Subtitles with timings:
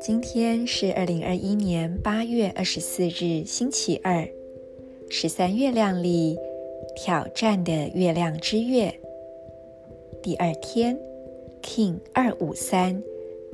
[0.00, 4.28] 今天是二零二一年八月二十四日，星期二，
[5.08, 6.36] 十三月亮里
[6.96, 8.92] 挑战的月亮之月
[10.22, 10.98] 第二天
[11.62, 13.02] ，King 二五三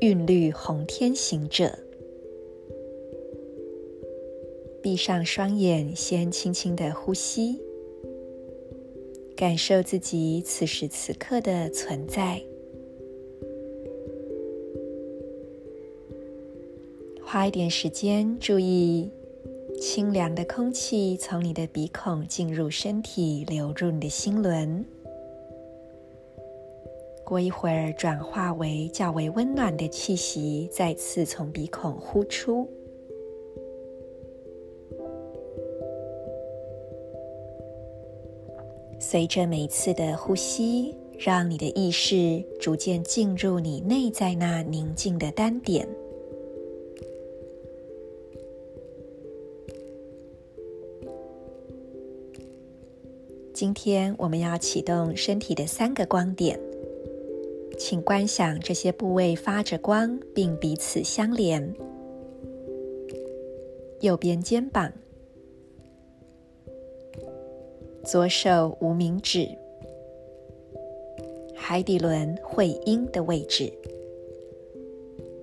[0.00, 1.78] 韵律红天行者，
[4.82, 7.60] 闭上双眼，先轻轻的呼吸，
[9.38, 12.42] 感受自己此时此刻的存在。
[17.22, 19.08] 花一点时间，注意
[19.80, 24.84] 清凉的空气从你的鼻孔进入身体，流入你的心轮。
[27.24, 32.68] 过一会儿，转化为较为温暖的气息，再次从鼻孔呼出。
[39.00, 45.88] 随着每次的呼吸，让你的意识逐渐进入你内在那宁静的单点。
[53.54, 56.58] 今天我们要启动身体的三个光点，
[57.78, 61.74] 请观想这些部位发着光，并彼此相连。
[64.00, 64.92] 右边肩膀、
[68.04, 69.48] 左手无名指、
[71.54, 73.72] 海底轮会阴的位置。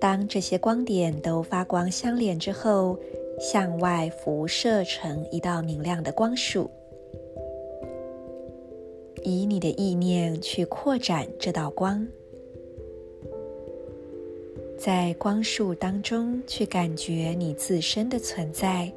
[0.00, 2.98] 当这些光点都发光相连之后，
[3.40, 6.70] 向外辐射成一道明亮的光束。
[9.22, 12.06] 以你的意念去扩展这道光，
[14.78, 18.92] 在光束当中去感觉你自身的存在，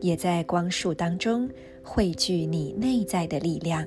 [0.00, 1.48] 也在光束当中
[1.82, 3.86] 汇聚你内在的力量。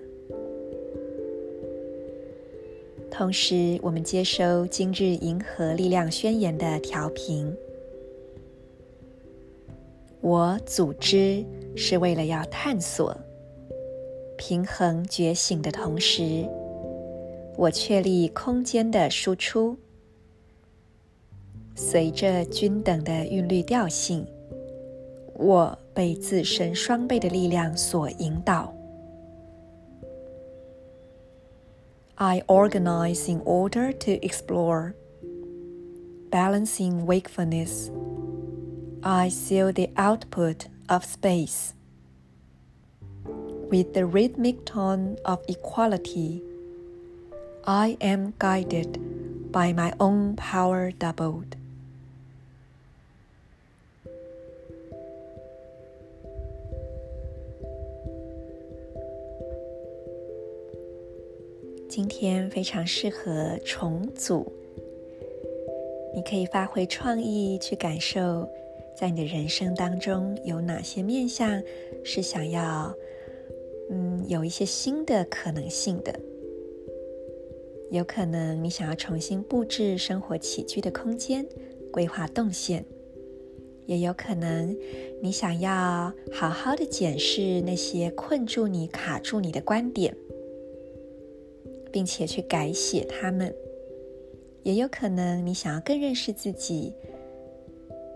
[3.12, 7.54] 同时，我们接收今日银河力量宣言的调频。
[10.22, 11.44] 我组织
[11.76, 13.16] 是为了要探索。
[14.38, 16.48] 平衡觉醒的同时，
[17.58, 19.76] 我确立空间的输出，
[21.76, 24.26] 随着均等的韵律调性，
[25.39, 28.73] 我被自身双倍的力量所引导。
[32.17, 34.95] I organize in order to explore,
[36.31, 37.91] balancing wakefulness.
[39.03, 41.75] I seal the output of space.
[43.69, 46.43] With the rhythmic tone of equality,
[47.67, 48.99] I am guided
[49.51, 51.57] by my own power doubled.
[61.90, 64.46] 今天非常适合重组，
[66.14, 68.48] 你可以发挥创意去感受，
[68.96, 71.62] 在你的人生当中有哪些面向
[72.04, 72.94] 是想要。
[73.90, 76.14] 嗯，有一些新的可能性的，
[77.90, 81.44] 有可能你想要重新布置生活起居的空间，
[81.92, 82.84] 规划动线；
[83.88, 84.78] 也有可能
[85.24, 90.16] 你想要好好的检视那些困住你、卡住你的观点，
[91.92, 93.50] 并且去改写它们；
[94.64, 96.94] 也有可能你想要更认识自己，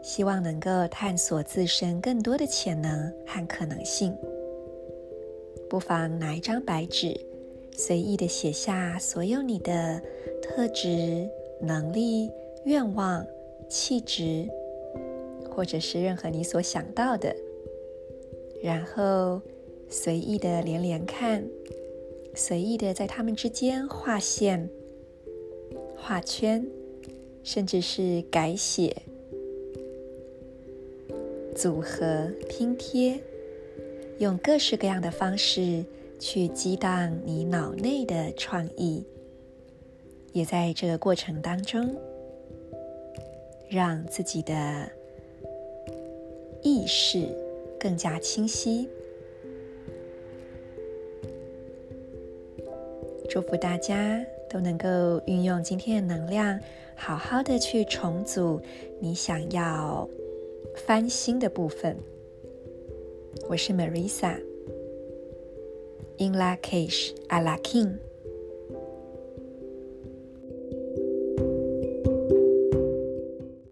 [0.01, 4.15] 希望能够探索自身更多的潜能和可能性。
[5.69, 7.19] 不妨拿一张白纸，
[7.71, 10.01] 随意的写下所有你的
[10.41, 11.27] 特质、
[11.59, 12.29] 能力、
[12.65, 13.25] 愿望、
[13.67, 14.47] 气质，
[15.49, 17.35] 或者是任何你所想到的。
[18.61, 19.41] 然后
[19.89, 21.43] 随意的连连看，
[22.35, 24.69] 随意的在它们之间画线、
[25.95, 26.65] 画圈，
[27.43, 28.95] 甚至是改写、
[31.55, 33.19] 组合、拼贴。
[34.19, 35.83] 用各式各样的方式
[36.19, 39.03] 去激荡你脑内的创意，
[40.31, 41.95] 也在这个过程当中，
[43.67, 44.89] 让自己的
[46.61, 47.27] 意识
[47.79, 48.87] 更加清晰。
[53.33, 54.87] 祝福大家都能够
[55.25, 56.59] 运用今天的能量，
[56.95, 58.61] 好好的去重组
[58.99, 60.07] 你想要
[60.75, 61.97] 翻新的部分。
[63.49, 64.43] 我是 Marisa，In
[66.33, 67.97] La Cage, A La King。